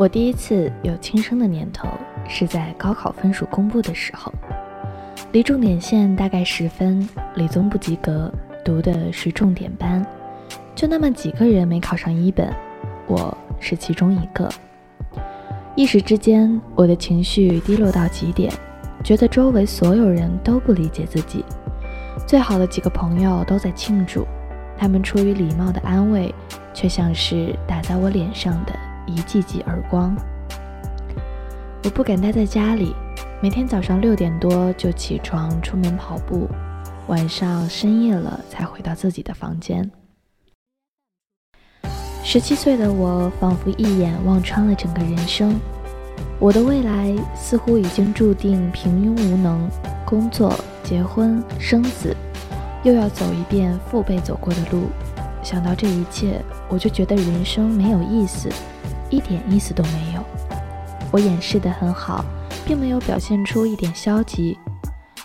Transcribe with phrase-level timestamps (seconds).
[0.00, 1.86] 我第一次有轻生的念头，
[2.26, 4.32] 是在高考分数公布的时候，
[5.30, 8.32] 离重点线大概十分，理综不及格，
[8.64, 10.02] 读的是重点班，
[10.74, 12.50] 就那么几个人没考上一本，
[13.06, 14.48] 我是其中一个。
[15.76, 18.50] 一时之间，我的情绪低落到极点，
[19.04, 21.44] 觉得周围所有人都不理解自己，
[22.26, 24.26] 最好的几个朋友都在庆祝，
[24.78, 26.34] 他们出于礼貌的安慰，
[26.72, 28.72] 却像是打在我脸上的。
[29.10, 30.14] 一记记耳光，
[31.84, 32.94] 我不敢待在家里，
[33.42, 36.48] 每天早上六点多就起床出门跑步，
[37.08, 39.90] 晚上深夜了才回到自己的房间。
[42.22, 45.58] 十七岁的我仿佛一眼望穿了整个人生，
[46.38, 49.68] 我的未来似乎已经注定平庸无能，
[50.04, 52.14] 工作、结婚、生子，
[52.84, 54.88] 又要走一遍父辈走过的路。
[55.42, 58.48] 想到这一切，我就觉得人生没有意思。
[59.10, 60.22] 一点意思都没有，
[61.10, 62.24] 我掩饰得很好，
[62.64, 64.56] 并没有表现出一点消极。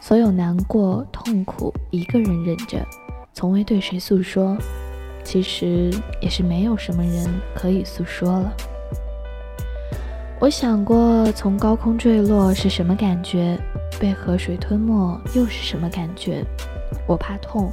[0.02, 2.84] 所有难过、痛苦，一个人忍着，
[3.34, 4.58] 从未对谁诉说。
[5.24, 8.54] 其实也是没有什么人可以诉说了。
[10.40, 13.58] 我想过，从高空坠落是什么感觉，
[14.00, 16.44] 被河水吞没又是什么感觉。
[17.08, 17.72] 我怕痛，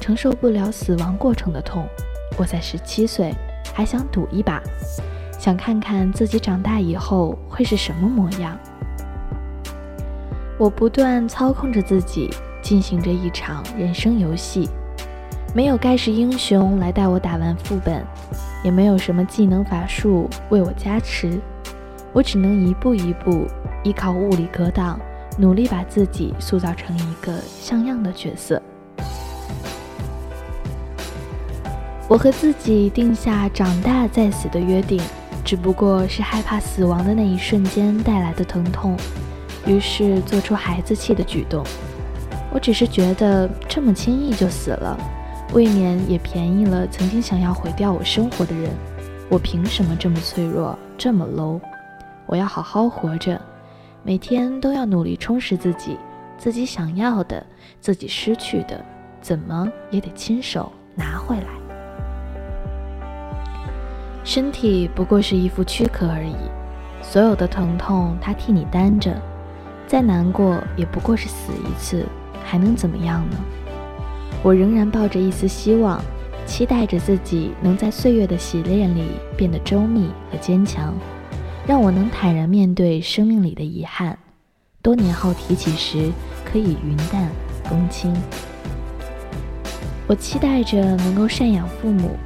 [0.00, 1.86] 承受不了死亡过程的痛。
[2.36, 3.34] 我才十七岁，
[3.74, 4.62] 还想赌一把。
[5.38, 8.58] 想看看自己长大以后会是什么模样。
[10.58, 12.28] 我不断操控着自己，
[12.60, 14.68] 进行着一场人生游戏。
[15.54, 18.04] 没有盖世英雄来带我打完副本，
[18.64, 21.40] 也没有什么技能法术为我加持，
[22.12, 23.46] 我只能一步一步
[23.84, 24.98] 依靠物理格挡，
[25.38, 28.60] 努力把自己塑造成一个像样的角色。
[32.08, 35.00] 我和自己定下长大再死的约定。
[35.44, 38.94] 只不过是害怕死亡的那一瞬间带来的疼痛，
[39.66, 41.64] 于是做出孩子气的举动。
[42.52, 44.98] 我只是觉得这么轻易就死了，
[45.54, 48.70] 未免也便宜了曾经想要毁掉我生活的人。
[49.30, 51.58] 我凭什么这么脆弱，这么 low？
[52.26, 53.40] 我要好好活着，
[54.02, 55.96] 每天都要努力充实自己，
[56.36, 57.42] 自己想要的，
[57.80, 58.84] 自己失去的，
[59.22, 61.57] 怎么也得亲手拿回来。
[64.24, 66.36] 身体不过是一副躯壳而已，
[67.02, 69.14] 所有的疼痛他替你担着，
[69.86, 72.04] 再难过也不过是死一次，
[72.44, 73.36] 还能怎么样呢？
[74.42, 76.00] 我仍然抱着一丝希望，
[76.46, 79.02] 期待着自己能在岁月的洗练里
[79.36, 80.94] 变得周密和坚强，
[81.66, 84.18] 让我能坦然面对生命里的遗憾，
[84.82, 86.12] 多年后提起时
[86.44, 87.30] 可以云淡
[87.64, 88.14] 风轻。
[90.06, 92.16] 我期待着能够赡养父母。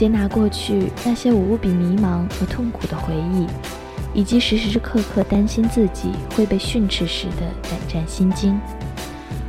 [0.00, 3.46] 接纳过去那些我无比迷茫和痛苦的回忆，
[4.14, 8.58] 以及时时刻刻担心自己会被训斥时的胆战心惊。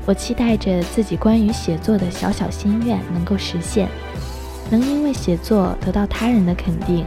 [0.06, 3.88] 我期待着自己关于写作的小小心愿能够实现，
[4.70, 7.06] 能因为写作得到他人的肯定，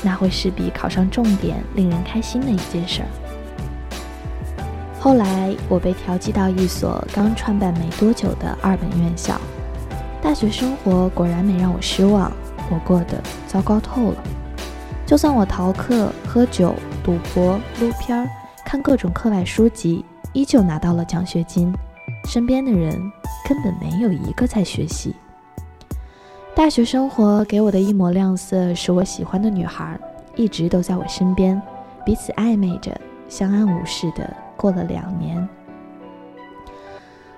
[0.00, 3.08] 那会是比考上重点令人开心的一件事儿。
[5.00, 9.36] 后来我被调剂到一所刚创办没多久的二本院校，
[10.22, 12.30] 大学生活果然没让我失望。
[12.70, 14.22] 我过得糟糕透了，
[15.06, 18.28] 就算我逃课、喝酒、赌博、撸片儿、
[18.64, 21.72] 看各种课外书籍，依旧拿到了奖学金。
[22.26, 22.92] 身边的人
[23.46, 25.14] 根本没有一个在学习。
[26.54, 29.98] 大学生活给我的一抹亮色，是我喜欢的女孩
[30.34, 31.60] 一直都在我身边，
[32.04, 32.98] 彼此暧昧着，
[33.28, 35.46] 相安无事的过了两年。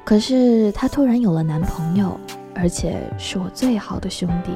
[0.05, 2.17] 可是她突然有了男朋友，
[2.55, 4.53] 而且是我最好的兄弟。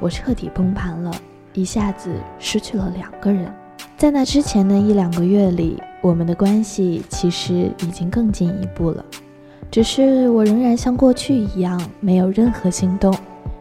[0.00, 1.12] 我彻底崩盘了，
[1.52, 3.52] 一下子失去了两个人。
[3.96, 9.04] 在那之前的一两个月里，我们的关系其实已经更进一步了，
[9.70, 13.14] 只是我仍然像过去一样没有任何行动，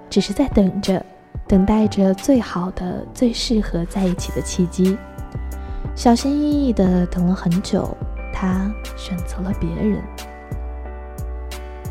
[0.09, 1.05] 只是在等着，
[1.45, 4.97] 等待着最好的、最适合在一起的契机。
[5.93, 7.89] 小心翼翼地等了很久，
[8.33, 10.01] 他选择了别人。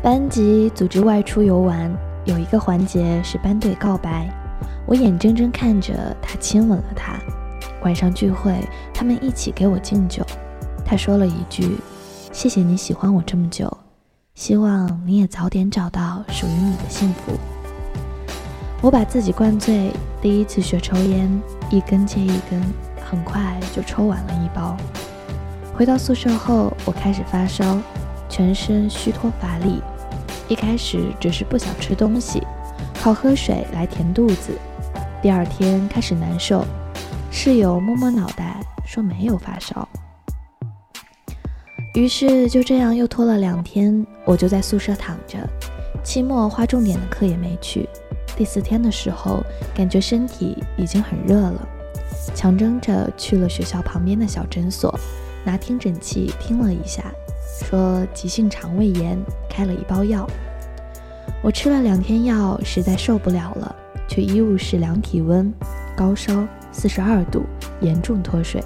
[0.01, 1.95] 班级组织外出游玩，
[2.25, 4.27] 有一个环节是班队告白。
[4.85, 7.19] 我眼睁睁看着他亲吻了她。
[7.83, 8.55] 晚上聚会，
[8.93, 10.25] 他们一起给我敬酒。
[10.85, 11.77] 他说了一句
[12.33, 13.71] ：“谢谢你喜欢我这么久，
[14.35, 17.33] 希望你也早点找到属于你的幸福。”
[18.81, 19.91] 我把自己灌醉，
[20.21, 21.29] 第一次学抽烟，
[21.69, 22.61] 一根接一根，
[23.05, 24.75] 很快就抽完了一包。
[25.75, 27.77] 回到宿舍后，我开始发烧，
[28.27, 29.81] 全身虚脱乏力。
[30.47, 32.41] 一开始只是不想吃东西。
[33.01, 34.57] 靠喝水来填肚子，
[35.21, 36.63] 第二天开始难受，
[37.29, 38.55] 室友摸摸脑袋
[38.85, 39.85] 说没有发烧。
[41.93, 45.37] 于是就这样又拖了两天，我就在宿舍躺着，
[46.05, 47.87] 期末划重点的课也没去。
[48.37, 49.43] 第四天的时候，
[49.75, 51.67] 感觉身体已经很热了，
[52.33, 54.97] 强撑着去了学校旁边的小诊所，
[55.43, 57.03] 拿听诊器听了一下，
[57.65, 59.19] 说急性肠胃炎，
[59.49, 60.25] 开了一包药。
[61.41, 63.75] 我吃了两天药，实在受不了了，
[64.09, 65.53] 去医务室量体温，
[65.95, 67.43] 高烧四十二度，
[67.79, 68.61] 严重脱水，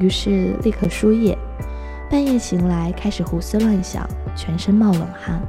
[0.00, 1.38] 于是立刻输液。
[2.10, 4.06] 半夜醒来，开始胡思乱想，
[4.36, 5.40] 全身冒冷汗，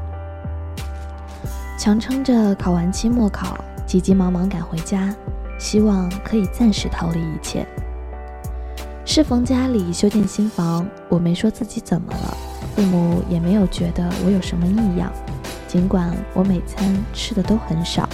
[1.77, 5.13] 强撑着考完期末考，急急忙忙赶回家，
[5.59, 7.65] 希望可以暂时逃离一切。
[9.05, 12.37] 适逢家里修建新房，我没说自己怎么了，
[12.75, 15.11] 父母也没有觉得我有什么异样。
[15.67, 18.07] 尽管我每餐吃的都很少，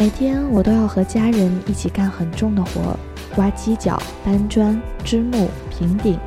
[0.00, 2.96] 每天我都要和家人一起干很重的活，
[3.36, 6.18] 挖犄角、搬砖、支木、平顶。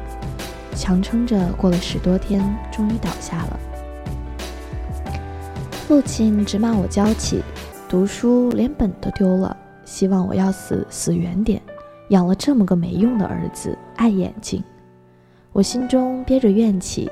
[0.75, 2.40] 强撑着过了十多天，
[2.72, 3.60] 终于倒下了。
[5.88, 7.42] 父亲直骂我娇气，
[7.90, 11.60] 读书连本都丢了，希望我要死死远点，
[12.10, 14.64] 养了这么个没用的儿子，碍眼睛。
[15.52, 17.10] 我心中憋着怨气。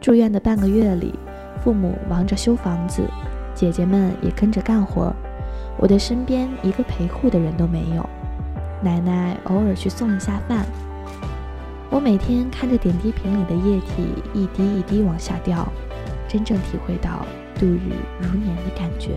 [0.00, 1.12] 住院的半个月里，
[1.64, 3.02] 父母忙着修房子，
[3.56, 5.12] 姐姐们也跟着干活，
[5.78, 8.08] 我的身边一个陪护的人都没有。
[8.82, 10.64] 奶奶偶尔去送一下饭。
[11.90, 15.66] 我每天看着点滴瓶里的液体一滴一滴往下掉，
[16.28, 17.26] 真正体会到
[17.58, 17.80] 度日
[18.20, 19.10] 如年的感觉。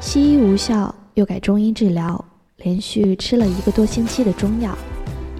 [0.00, 2.22] 西医无效，又改中医治疗，
[2.58, 4.76] 连续吃了一个多星期的中药，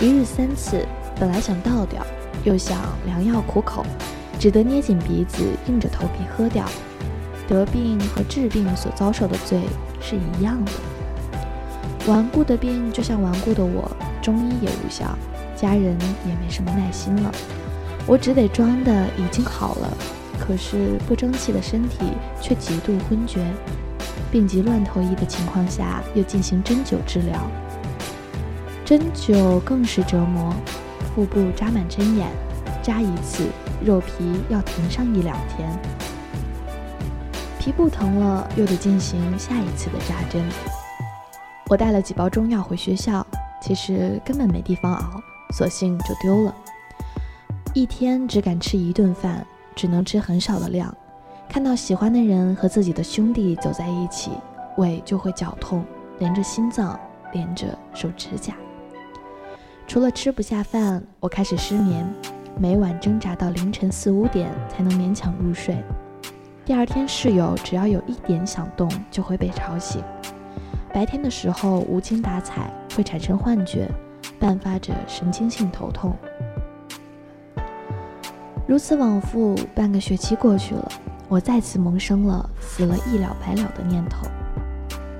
[0.00, 0.86] 一日三次。
[1.18, 2.04] 本来想倒掉，
[2.44, 3.84] 又想良药苦口，
[4.38, 6.64] 只得捏紧鼻子，硬着头皮喝掉。
[7.48, 9.60] 得病和治病所遭受的罪
[10.00, 10.72] 是一样的。
[12.06, 13.90] 顽固的病就像顽固的我。
[14.22, 15.04] 中医也无效，
[15.54, 15.82] 家人
[16.26, 17.30] 也没什么耐心了，
[18.06, 19.94] 我只得装的已经好了，
[20.40, 21.98] 可是不争气的身体
[22.40, 23.44] 却极度昏厥，
[24.32, 27.38] 病急乱投医的情况下，又进行针灸治疗，
[28.82, 30.54] 针灸更是折磨，
[31.14, 32.26] 腹部扎满针眼，
[32.82, 33.44] 扎一次
[33.84, 35.68] 肉皮要停上一两天，
[37.64, 40.44] 皮不疼了，又得进行下一次的扎针。
[41.70, 43.26] 我带了几包中药回学校。
[43.58, 45.18] 其实根本没地方熬，
[45.54, 46.54] 索性就丢了。
[47.72, 50.94] 一天只敢吃一顿饭，只能吃很少的量。
[51.48, 54.32] 看到喜欢的人和自己的兄弟走在一起，
[54.76, 55.82] 胃就会绞痛，
[56.18, 57.00] 连着心脏，
[57.32, 58.52] 连着手指甲。
[59.88, 62.06] 除了吃不下饭，我开始失眠，
[62.58, 65.82] 每晚挣扎到凌晨四五点才能勉强入睡。
[66.66, 70.02] 第二天室友只要有一点响动，就会被吵醒。
[70.94, 73.86] 白天的时候无精打采，会产生幻觉，
[74.40, 76.16] 伴发着神经性头痛。
[78.66, 80.88] 如此往复，半个学期过去了，
[81.28, 84.26] 我再次萌生了死了一了百了的念头。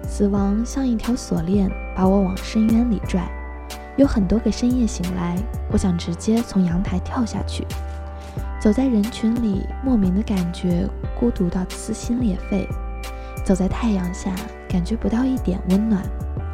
[0.09, 3.23] 死亡像一条锁链，把我往深渊里拽。
[3.99, 5.37] 有很多个深夜醒来，
[5.71, 7.67] 我想直接从阳台跳下去。
[8.65, 10.89] 走在人群里，莫名的感觉
[11.21, 12.67] 孤独到撕心裂肺。
[13.45, 14.35] 走在太阳下。
[14.67, 16.03] 感觉不到一点温暖，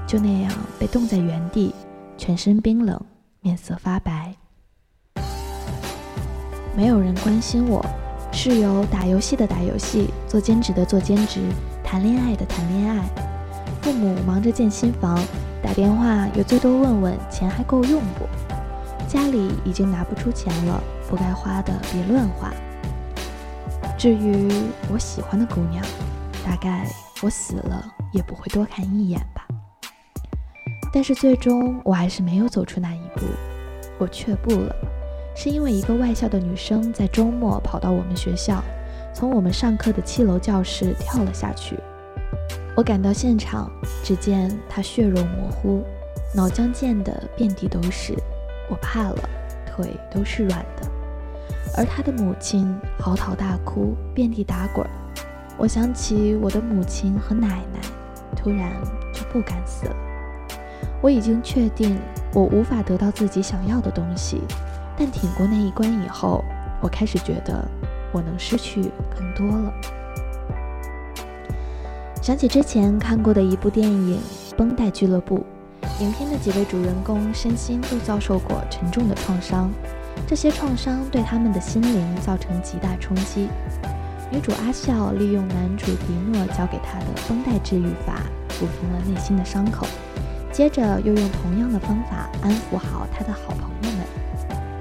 [0.07, 1.73] 就那样被冻在原地，
[2.19, 3.01] 全身冰冷，
[3.41, 4.35] 面色发白。
[6.77, 7.83] 没有人关心我，
[8.31, 11.41] 室友打游戏的打游戏，做兼职的做兼职，
[11.83, 13.09] 谈恋爱的谈恋爱。
[13.81, 15.19] 父母忙着建新房，
[15.63, 18.27] 打电话又最多问问钱还够用不？
[19.09, 22.51] 家里已经拿不出钱了，不该花的别乱花。
[23.99, 24.49] 至于
[24.91, 25.85] 我喜欢的姑娘，
[26.47, 26.87] 大概
[27.21, 27.85] 我死了。
[28.13, 29.47] 也不会多看一眼吧。
[30.93, 33.21] 但是最终我还是没有走出那一步，
[33.99, 34.75] 我却步了，
[35.37, 38.61] 是因为一个外校的女生在周末跑到我们学校，
[39.15, 41.79] 从我们上课的七楼教室跳了下去。
[42.77, 43.71] 我赶到现场，
[44.03, 45.85] 只见她血肉模糊，
[46.35, 48.13] 脑浆溅得遍地都是，
[48.69, 49.29] 我怕了，
[49.65, 50.91] 腿都是软的。
[51.77, 54.87] 而他的母亲嚎啕大哭，遍地打滚。
[55.57, 57.81] 我想起我的母亲和奶奶。
[58.37, 58.73] 突然
[59.13, 59.95] 就不敢死了。
[61.03, 61.99] 我已经确定
[62.33, 64.41] 我无法得到自己想要的东西，
[64.97, 66.43] 但挺过那一关以后，
[66.81, 67.69] 我开始觉得
[68.13, 69.73] 我能失去更多了。
[72.23, 74.19] 想起之前看过的一部电影
[74.57, 75.45] 《绷带俱乐部》，
[76.03, 79.71] 影片的几位主人公身心都遭受过沉重的创伤，
[80.27, 83.49] 这些创伤对他们的心灵造成极大冲击。
[84.31, 89.87] 女主阿笑利用男主迪诺教给她的绷带治愈法，抚平了内心的伤口，
[90.53, 94.07] 接着又用同样的方法安抚好他的好朋友们。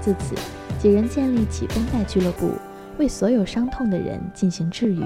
[0.00, 0.36] 自此，
[0.78, 2.52] 几人建立起绷带俱乐部，
[2.96, 5.02] 为所有伤痛的人进行治愈。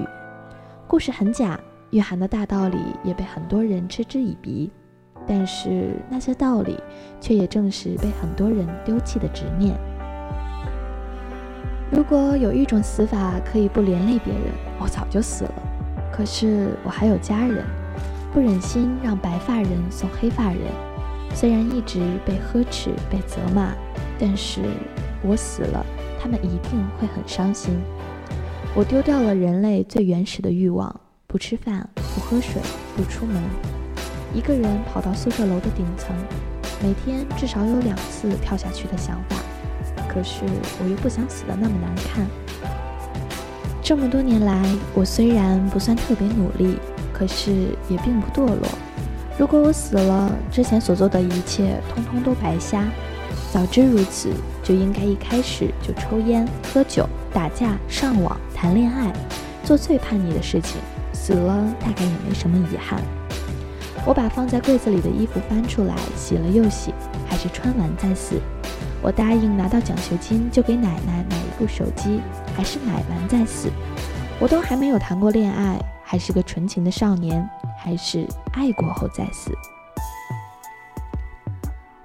[0.87, 1.59] 故事很假，
[1.91, 4.71] 蕴含的大道理也被很多人嗤之以鼻。
[5.27, 6.79] 但是那些道理，
[7.19, 9.75] 却也正是被很多人丢弃的执念。
[11.91, 15.55] 如果有一种死法可以不连累别人，我早就死了。
[16.13, 17.65] 可是我还有家人，
[18.33, 20.61] 不忍心让白发人送黑发人。
[21.35, 23.73] 虽然一直被呵斥、被责骂，
[24.19, 24.61] 但是
[25.23, 25.85] 我死了，
[26.21, 27.79] 他们一定会很伤心。
[28.75, 32.61] 我丢掉了人类最原始的欲望：不吃饭、不喝水、
[32.97, 33.43] 不出门。
[34.33, 36.15] 一个人跑到宿舍楼的顶层，
[36.83, 39.37] 每天至少有两次跳下去的想法。
[40.15, 40.43] 可是
[40.81, 42.25] 我又不想死的那么难看。
[43.83, 46.79] 这么多年来，我虽然不算特别努力，
[47.13, 47.51] 可是
[47.89, 48.69] 也并不堕落。
[49.37, 52.85] 如果我死了，之前所做的一切通通都白瞎。
[53.53, 54.31] 早知如此，
[54.63, 59.13] 就应该一开始就抽烟、喝酒、打架、上网、谈恋爱，
[59.65, 60.81] 做最叛逆的事情。
[61.13, 63.01] 死了，大概也没什么遗憾。
[64.07, 66.93] 我把放在柜子里的衣服翻出来，洗了又洗，
[67.29, 68.41] 还是穿完再死。
[69.05, 72.23] 我答应拿到奖学金就给奶奶买一部手机，
[72.57, 73.69] 还是买完再死。
[74.41, 77.47] 我都还没有谈过恋爱，还是个纯情的少年，
[77.79, 79.53] 还是爱过后再死。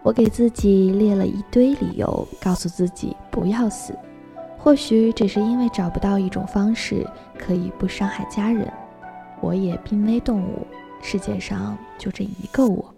[0.03, 3.97] 我给自己列了一堆理由，告诉自己不要死。
[4.57, 8.69] 或许只是因为找不到一种方式可以不伤害家人。
[9.39, 10.67] 我也濒危动物。
[11.01, 12.93] 世界上就这一个我。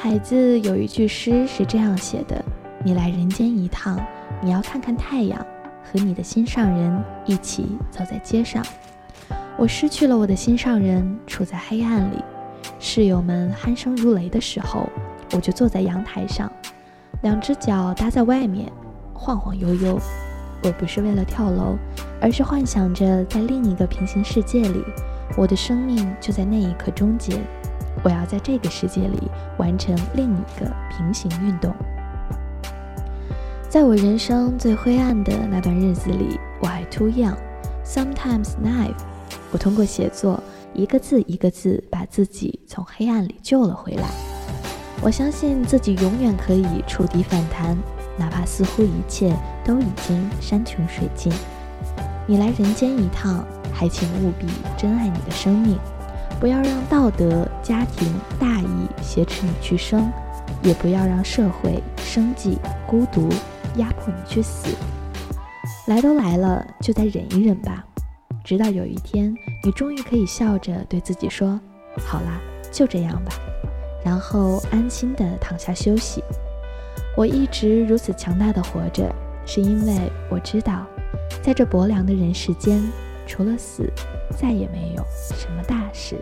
[0.00, 2.42] 海子有一句诗是这样写的
[2.84, 3.98] ：“你来人间一趟，
[4.40, 5.44] 你要看看太阳，
[5.82, 8.64] 和你的心上人一起走在街上。”
[9.58, 12.22] 我失去了我的心上人，处在黑暗里。
[12.78, 14.88] 室友们鼾声如雷的时候，
[15.32, 16.50] 我就坐在阳台上，
[17.22, 18.70] 两只脚搭在外面，
[19.12, 19.98] 晃晃悠悠。
[20.62, 21.76] 我不是为了跳楼，
[22.20, 24.80] 而是幻想着在另一个平行世界里。
[25.36, 27.40] 我的生命就在那一刻终结，
[28.02, 31.74] 我要在这个世界里完成另一个平行运动。
[33.68, 37.36] 在我人生最灰暗的那段日子里，我还 too young。
[37.84, 38.96] Sometimes naive
[39.50, 40.42] 我通过写作
[40.74, 44.08] 一个字一个字把自己从黑暗里救了回来。
[45.00, 47.76] 我相信自己永远可以触底反弹，
[48.18, 51.32] 哪怕似乎一切都已经山穷水尽。
[52.26, 53.44] 你来人间一趟。
[53.70, 55.78] 还请务必珍爱你的生命，
[56.40, 60.08] 不要让道德、家庭、大义挟持你去生，
[60.62, 63.28] 也不要让社会、生计、孤独
[63.76, 64.68] 压迫你去死。
[65.88, 67.84] 来都来了，就再忍一忍吧，
[68.44, 71.58] 直到有一天，你终于可以笑着对自己说
[72.06, 72.40] ：“好啦，
[72.70, 73.32] 就这样吧。”
[74.04, 76.22] 然后安心的躺下休息。
[77.16, 79.12] 我一直如此强大的活着，
[79.44, 80.86] 是因为我知道，
[81.42, 82.80] 在这薄凉的人世间。
[83.30, 83.92] 除了死，
[84.40, 85.04] 再也没有
[85.36, 86.18] 什么大是